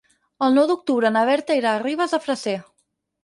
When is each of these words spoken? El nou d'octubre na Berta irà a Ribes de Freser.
El 0.45 0.55
nou 0.59 0.63
d'octubre 0.71 1.11
na 1.17 1.21
Berta 1.29 1.57
irà 1.59 1.73
a 1.75 1.81
Ribes 1.83 2.17
de 2.17 2.21
Freser. 2.27 2.57